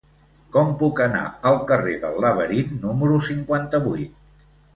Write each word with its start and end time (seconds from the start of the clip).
Com 0.53 0.69
puc 0.83 1.01
anar 1.05 1.21
al 1.49 1.57
carrer 1.73 1.93
del 2.07 2.17
Laberint 2.25 2.73
número 2.87 3.21
cinquanta-vuit? 3.29 4.19